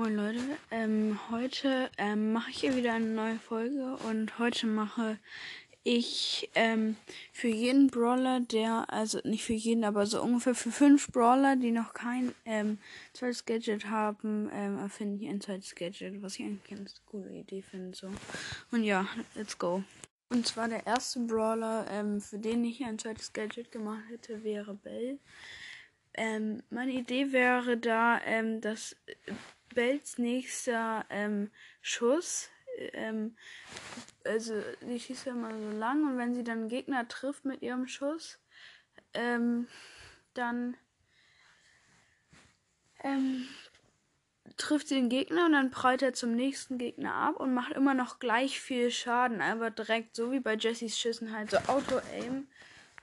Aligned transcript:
Moin 0.00 0.16
Leute, 0.16 0.40
ähm, 0.70 1.20
heute 1.30 1.90
ähm, 1.98 2.32
mache 2.32 2.48
ich 2.48 2.60
hier 2.60 2.74
wieder 2.74 2.94
eine 2.94 3.04
neue 3.04 3.38
Folge 3.38 3.98
und 4.08 4.38
heute 4.38 4.66
mache 4.66 5.18
ich 5.82 6.48
ähm, 6.54 6.96
für 7.34 7.48
jeden 7.48 7.88
Brawler, 7.88 8.40
der, 8.40 8.90
also 8.90 9.20
nicht 9.24 9.44
für 9.44 9.52
jeden, 9.52 9.84
aber 9.84 10.06
so 10.06 10.22
ungefähr 10.22 10.54
für 10.54 10.70
fünf 10.70 11.08
Brawler, 11.12 11.56
die 11.56 11.70
noch 11.70 11.92
kein 11.92 12.34
ähm, 12.46 12.78
zweites 13.12 13.44
Gadget 13.44 13.90
haben, 13.90 14.48
ähm, 14.54 14.78
erfinde 14.78 15.22
ich 15.22 15.28
ein 15.28 15.42
zweites 15.42 15.74
Gadget, 15.74 16.22
was 16.22 16.36
ich 16.36 16.46
eigentlich 16.46 16.78
eine 16.78 16.86
coole 17.04 17.32
Idee 17.32 17.60
finde. 17.60 17.94
So. 17.94 18.08
Und 18.72 18.84
ja, 18.84 19.06
let's 19.34 19.58
go. 19.58 19.84
Und 20.30 20.46
zwar 20.46 20.68
der 20.68 20.86
erste 20.86 21.20
Brawler, 21.20 21.84
ähm, 21.90 22.22
für 22.22 22.38
den 22.38 22.64
ich 22.64 22.82
ein 22.86 22.98
zweites 22.98 23.34
Gadget 23.34 23.70
gemacht 23.70 24.04
hätte, 24.08 24.42
wäre 24.44 24.72
Bell. 24.72 25.18
Ähm, 26.14 26.62
meine 26.70 26.92
Idee 26.92 27.32
wäre 27.32 27.76
da, 27.76 28.18
ähm, 28.24 28.62
dass 28.62 28.96
Bells 29.74 30.18
nächster 30.18 31.04
ähm, 31.10 31.50
Schuss. 31.80 32.50
Ähm, 32.92 33.36
also 34.24 34.54
die 34.82 35.00
schießt 35.00 35.26
ja 35.26 35.32
immer 35.32 35.50
so 35.50 35.70
lang 35.76 36.06
und 36.06 36.18
wenn 36.18 36.34
sie 36.34 36.44
dann 36.44 36.60
einen 36.60 36.68
Gegner 36.68 37.08
trifft 37.08 37.44
mit 37.44 37.62
ihrem 37.62 37.86
Schuss, 37.86 38.38
ähm, 39.14 39.66
dann 40.34 40.76
ähm, 43.02 43.48
trifft 44.56 44.88
sie 44.88 44.96
den 44.96 45.08
Gegner 45.08 45.46
und 45.46 45.52
dann 45.52 45.70
prallt 45.70 46.02
er 46.02 46.12
zum 46.12 46.34
nächsten 46.34 46.78
Gegner 46.78 47.14
ab 47.14 47.36
und 47.36 47.54
macht 47.54 47.72
immer 47.72 47.94
noch 47.94 48.18
gleich 48.18 48.60
viel 48.60 48.90
Schaden, 48.90 49.40
aber 49.40 49.70
direkt 49.70 50.14
so 50.14 50.32
wie 50.32 50.40
bei 50.40 50.54
Jessys 50.54 50.98
Schüssen 50.98 51.34
halt 51.34 51.50
so 51.50 51.56
Auto-Aim. 51.66 52.46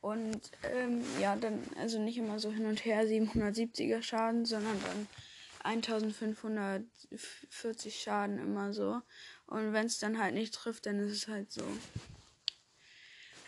Und 0.00 0.50
ähm, 0.64 1.04
ja, 1.20 1.36
dann 1.36 1.62
also 1.78 2.00
nicht 2.00 2.18
immer 2.18 2.40
so 2.40 2.50
hin 2.50 2.66
und 2.66 2.84
her 2.84 3.04
770er 3.04 4.02
Schaden, 4.02 4.44
sondern 4.44 4.76
dann 4.82 5.06
1540 5.64 8.00
Schaden 8.00 8.38
immer 8.38 8.72
so. 8.72 9.02
Und 9.46 9.72
wenn 9.72 9.86
es 9.86 9.98
dann 9.98 10.18
halt 10.18 10.34
nicht 10.34 10.54
trifft, 10.54 10.86
dann 10.86 11.00
ist 11.00 11.12
es 11.12 11.28
halt 11.28 11.52
so. 11.52 11.64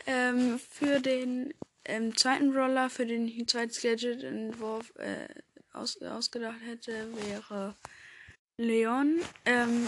Ähm, 0.06 0.58
für 0.58 1.00
den 1.00 1.54
ähm, 1.84 2.16
zweiten 2.16 2.56
Roller, 2.56 2.88
für 2.90 3.06
den 3.06 3.48
zweites 3.48 3.80
Gadget-Entwurf 3.80 4.92
äh, 4.96 5.28
aus, 5.72 6.00
ausgedacht 6.02 6.60
hätte, 6.64 7.08
wäre 7.16 7.74
Leon. 8.56 9.20
Ähm, 9.44 9.86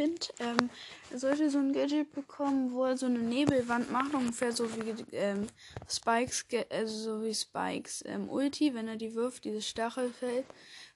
finde, 0.00 0.26
ähm, 0.38 0.70
er 1.10 1.18
sollte 1.18 1.50
so 1.50 1.58
ein 1.58 1.74
Gadget 1.74 2.12
bekommen, 2.12 2.72
wo 2.72 2.84
er 2.84 2.96
so 2.96 3.06
eine 3.06 3.18
Nebelwand 3.18 3.92
macht, 3.92 4.14
ungefähr 4.14 4.50
so 4.52 4.64
wie 4.74 4.94
ähm, 5.12 5.46
Spikes, 5.88 6.46
also 6.70 7.18
so 7.18 7.22
wie 7.22 7.34
Spikes 7.34 8.02
ähm, 8.06 8.30
Ulti, 8.30 8.74
wenn 8.74 8.88
er 8.88 8.96
die 8.96 9.14
wirft, 9.14 9.44
dieses 9.44 9.68
Stachelfeld, 9.68 10.46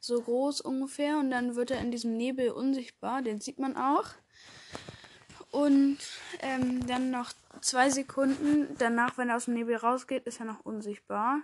so 0.01 0.23
groß 0.23 0.63
ungefähr, 0.63 1.19
und 1.19 1.31
dann 1.31 1.55
wird 1.55 1.71
er 1.71 1.81
in 1.81 1.91
diesem 1.91 2.17
Nebel 2.17 2.51
unsichtbar, 2.51 3.21
den 3.21 3.41
sieht 3.41 3.59
man 3.59 3.77
auch. 3.77 4.07
Und 5.51 5.99
ähm, 6.41 6.87
dann 6.87 7.11
noch 7.11 7.33
zwei 7.61 7.91
Sekunden 7.91 8.75
danach, 8.79 9.19
wenn 9.19 9.29
er 9.29 9.37
aus 9.37 9.45
dem 9.45 9.55
Nebel 9.55 9.77
rausgeht, 9.77 10.27
ist 10.27 10.41
er 10.41 10.47
noch 10.47 10.65
unsichtbar. 10.65 11.43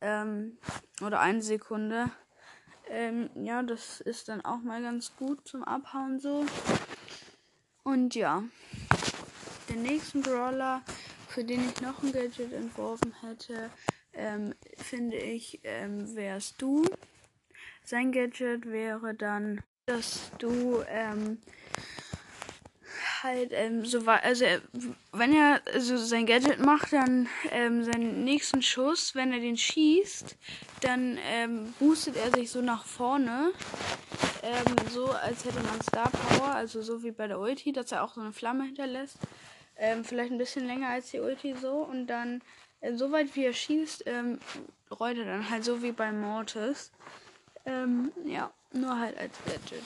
Ähm, 0.00 0.58
oder 1.02 1.20
eine 1.20 1.42
Sekunde. 1.42 2.10
Ähm, 2.90 3.30
ja, 3.34 3.62
das 3.62 4.00
ist 4.00 4.28
dann 4.28 4.44
auch 4.44 4.62
mal 4.62 4.82
ganz 4.82 5.14
gut 5.16 5.46
zum 5.46 5.62
Abhauen 5.64 6.18
so. 6.18 6.46
Und 7.84 8.14
ja, 8.14 8.42
den 9.68 9.82
nächsten 9.82 10.22
Brawler, 10.22 10.82
für 11.28 11.44
den 11.44 11.68
ich 11.68 11.80
noch 11.80 12.02
ein 12.02 12.12
Gadget 12.12 12.52
entworfen 12.52 13.14
hätte, 13.20 13.70
ähm, 14.12 14.54
finde 14.76 15.16
ich, 15.16 15.60
ähm, 15.64 16.14
wärst 16.14 16.60
du. 16.60 16.84
Sein 17.84 18.12
Gadget 18.12 18.66
wäre 18.66 19.14
dann, 19.14 19.62
dass 19.86 20.30
du 20.38 20.82
ähm, 20.88 21.38
halt 23.22 23.50
ähm, 23.52 23.84
so 23.84 24.06
war, 24.06 24.22
also 24.22 24.44
wenn 25.12 25.34
er 25.34 25.60
also 25.72 25.96
sein 25.96 26.26
Gadget 26.26 26.60
macht, 26.60 26.92
dann 26.92 27.28
ähm, 27.50 27.84
seinen 27.84 28.24
nächsten 28.24 28.62
Schuss, 28.62 29.14
wenn 29.14 29.32
er 29.32 29.40
den 29.40 29.56
schießt, 29.56 30.36
dann 30.80 31.18
ähm, 31.24 31.74
boostet 31.78 32.16
er 32.16 32.30
sich 32.30 32.50
so 32.50 32.60
nach 32.60 32.84
vorne, 32.84 33.52
ähm, 34.42 34.76
so 34.90 35.06
als 35.10 35.44
hätte 35.44 35.60
man 35.60 35.80
Star 35.82 36.10
Power, 36.10 36.54
also 36.54 36.82
so 36.82 37.02
wie 37.02 37.10
bei 37.10 37.26
der 37.26 37.38
Ulti, 37.38 37.72
dass 37.72 37.92
er 37.92 38.04
auch 38.04 38.14
so 38.14 38.20
eine 38.20 38.32
Flamme 38.32 38.64
hinterlässt, 38.64 39.18
ähm, 39.76 40.04
vielleicht 40.04 40.30
ein 40.30 40.38
bisschen 40.38 40.66
länger 40.66 40.88
als 40.88 41.10
die 41.10 41.20
Ulti 41.20 41.54
so 41.60 41.72
und 41.72 42.06
dann 42.06 42.42
äh, 42.80 42.94
so 42.94 43.10
weit 43.12 43.34
wie 43.34 43.44
er 43.44 43.52
schießt, 43.52 44.04
ähm, 44.06 44.38
rollt 44.90 45.18
er 45.18 45.24
dann 45.24 45.50
halt 45.50 45.64
so 45.64 45.82
wie 45.82 45.92
bei 45.92 46.12
Mortis, 46.12 46.92
ähm, 47.64 48.12
ja, 48.24 48.50
nur 48.72 48.98
halt 48.98 49.18
als 49.18 49.36
Gadget. 49.44 49.82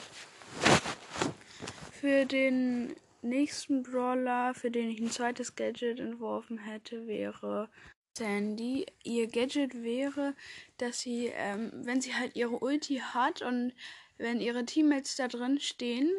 Für 1.91 2.25
den 2.25 2.95
nächsten 3.23 3.83
Brawler, 3.83 4.53
für 4.53 4.71
den 4.71 4.89
ich 4.89 4.99
ein 4.99 5.09
zweites 5.09 5.55
Gadget 5.55 5.99
entworfen 5.99 6.57
hätte, 6.57 7.07
wäre 7.07 7.69
Sandy. 8.17 8.85
Ihr 9.03 9.27
Gadget 9.27 9.81
wäre, 9.81 10.35
dass 10.77 10.99
sie, 10.99 11.31
ähm, 11.33 11.71
wenn 11.73 12.01
sie 12.01 12.13
halt 12.13 12.35
ihre 12.35 12.59
Ulti 12.59 12.97
hat 12.97 13.41
und 13.41 13.73
wenn 14.17 14.39
ihre 14.39 14.65
Teammates 14.65 15.15
da 15.15 15.27
drin 15.27 15.59
stehen, 15.59 16.09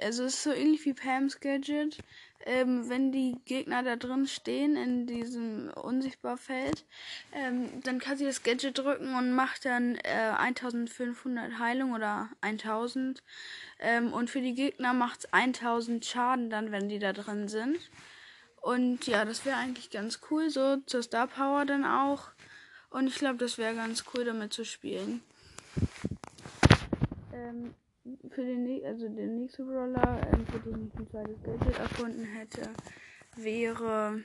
also 0.00 0.24
es 0.24 0.34
ist 0.34 0.42
so 0.42 0.52
ähnlich 0.52 0.84
wie 0.84 0.94
Pams 0.94 1.40
Gadget, 1.40 1.98
ähm, 2.46 2.88
wenn 2.88 3.12
die 3.12 3.36
Gegner 3.44 3.82
da 3.82 3.96
drin 3.96 4.26
stehen 4.26 4.76
in 4.76 5.06
diesem 5.06 5.70
Unsichtbarfeld, 5.70 6.84
ähm, 7.32 7.82
dann 7.82 7.98
kann 7.98 8.16
sie 8.16 8.24
das 8.24 8.42
Gadget 8.42 8.78
drücken 8.78 9.14
und 9.14 9.32
macht 9.32 9.64
dann 9.64 9.96
äh, 9.96 10.32
1500 10.36 11.58
Heilung 11.58 11.92
oder 11.92 12.30
1000. 12.40 13.22
Ähm, 13.78 14.12
und 14.12 14.30
für 14.30 14.40
die 14.40 14.54
Gegner 14.54 14.94
macht 14.94 15.20
es 15.20 15.32
1000 15.32 16.04
Schaden 16.04 16.50
dann, 16.50 16.72
wenn 16.72 16.88
die 16.88 16.98
da 16.98 17.12
drin 17.12 17.48
sind. 17.48 17.78
Und 18.60 19.06
ja, 19.06 19.24
das 19.24 19.44
wäre 19.44 19.56
eigentlich 19.56 19.90
ganz 19.90 20.20
cool, 20.30 20.50
so 20.50 20.76
zur 20.86 21.02
Star 21.02 21.26
Power 21.26 21.64
dann 21.64 21.84
auch. 21.84 22.28
Und 22.90 23.06
ich 23.06 23.16
glaube, 23.16 23.38
das 23.38 23.56
wäre 23.56 23.74
ganz 23.74 24.04
cool, 24.12 24.24
damit 24.24 24.52
zu 24.52 24.64
spielen. 24.64 25.22
Ähm, 27.32 27.74
für 28.30 28.44
den, 28.44 28.84
also 28.84 29.08
der 29.08 29.26
nächste 29.26 29.64
Brawler, 29.64 30.20
ähm, 30.32 30.46
für 30.46 30.58
den 30.58 30.88
ich 30.88 30.98
ein 30.98 31.08
zweites 31.08 31.42
Gadget 31.42 31.78
erfunden 31.78 32.24
hätte, 32.24 32.70
wäre 33.36 34.22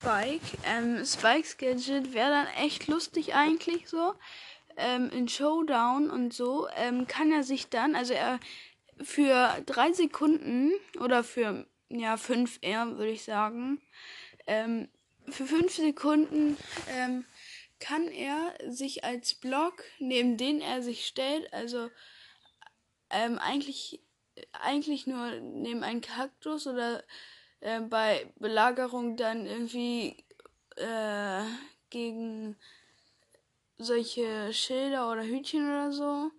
Spike. 0.00 0.58
Ähm, 0.64 1.04
Spikes 1.04 1.56
Gadget 1.56 2.14
wäre 2.14 2.30
dann 2.30 2.46
echt 2.58 2.86
lustig 2.86 3.34
eigentlich 3.34 3.88
so. 3.88 4.14
Ähm, 4.76 5.10
in 5.10 5.26
Showdown 5.26 6.10
und 6.10 6.34
so 6.34 6.68
ähm, 6.76 7.06
kann 7.06 7.32
er 7.32 7.42
sich 7.42 7.68
dann, 7.70 7.96
also 7.96 8.12
er 8.12 8.38
für 9.02 9.50
drei 9.64 9.92
Sekunden 9.92 10.72
oder 11.00 11.24
für 11.24 11.66
ja 11.88 12.16
fünf 12.16 12.58
eher 12.60 12.98
würde 12.98 13.12
ich 13.12 13.24
sagen, 13.24 13.80
ähm, 14.46 14.88
für 15.28 15.46
fünf 15.46 15.74
Sekunden 15.74 16.56
ähm, 16.90 17.24
kann 17.78 18.08
er 18.08 18.54
sich 18.68 19.04
als 19.04 19.34
Block, 19.34 19.82
neben 19.98 20.36
den 20.36 20.60
er 20.60 20.82
sich 20.82 21.06
stellt, 21.06 21.52
also 21.52 21.90
ähm, 23.16 23.38
eigentlich, 23.38 24.00
eigentlich 24.52 25.06
nur 25.06 25.30
neben 25.40 25.82
einen 25.82 26.02
Kaktus 26.02 26.66
oder 26.66 27.02
äh, 27.60 27.80
bei 27.80 28.30
Belagerung 28.36 29.16
dann 29.16 29.46
irgendwie 29.46 30.22
äh, 30.76 31.42
gegen 31.88 32.56
solche 33.78 34.52
Schilder 34.52 35.10
oder 35.10 35.24
Hütchen 35.24 35.66
oder 35.66 35.92
so. 35.92 36.30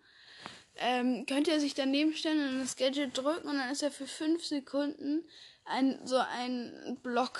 Ähm, 0.75 1.25
könnte 1.25 1.51
er 1.51 1.59
sich 1.59 1.73
daneben 1.73 2.13
stellen 2.13 2.49
und 2.49 2.59
das 2.59 2.75
Gadget 2.75 3.17
drücken 3.17 3.47
und 3.47 3.57
dann 3.57 3.71
ist 3.71 3.81
er 3.81 3.89
für 3.89 4.05
fünf 4.05 4.45
Sekunden 4.45 5.27
ein, 5.65 5.99
so 6.05 6.17
ein 6.17 6.99
Block 7.01 7.39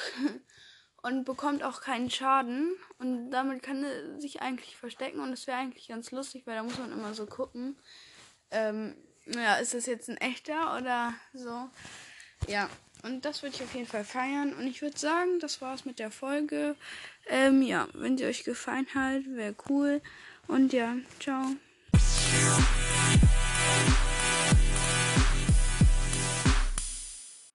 und 1.04 1.26
bekommt 1.26 1.62
auch 1.62 1.82
keinen 1.82 2.10
Schaden. 2.10 2.76
Und 2.98 3.30
damit 3.30 3.62
kann 3.62 3.84
er 3.84 4.20
sich 4.20 4.42
eigentlich 4.42 4.76
verstecken 4.76 5.20
und 5.20 5.30
das 5.30 5.46
wäre 5.46 5.60
eigentlich 5.60 5.88
ganz 5.88 6.10
lustig, 6.10 6.48
weil 6.48 6.56
da 6.56 6.64
muss 6.64 6.80
man 6.80 6.92
immer 6.92 7.14
so 7.14 7.28
gucken. 7.28 7.78
Ähm, 8.50 8.96
ja, 9.36 9.56
ist 9.56 9.74
das 9.74 9.86
jetzt 9.86 10.10
ein 10.10 10.18
echter 10.18 10.78
oder 10.78 11.14
so? 11.34 11.70
Ja, 12.48 12.70
und 13.04 13.26
das 13.26 13.44
würde 13.44 13.56
ich 13.56 13.64
auf 13.64 13.74
jeden 13.74 13.88
Fall 13.88 14.04
feiern. 14.04 14.54
Und 14.54 14.68
ich 14.68 14.82
würde 14.82 14.98
sagen, 14.98 15.40
das 15.40 15.62
war's 15.62 15.86
mit 15.86 16.00
der 16.00 16.12
Folge. 16.12 16.76
Ähm, 17.28 17.62
ja, 17.62 17.88
wenn 17.94 18.18
sie 18.18 18.26
euch 18.26 18.44
gefallen 18.44 18.88
hat, 18.94 19.24
wäre 19.28 19.56
cool. 19.70 20.02
Und 20.48 20.74
ja, 20.74 20.96
ciao. 21.20 21.56